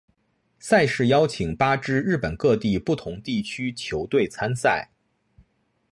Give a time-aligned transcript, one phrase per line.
[0.57, 4.89] 赛事邀请八支日本各地不同地区球队参赛。